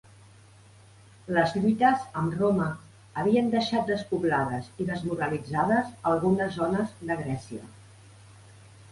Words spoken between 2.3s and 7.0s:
Roma havien deixat despoblades i desmoralitzades algunes zones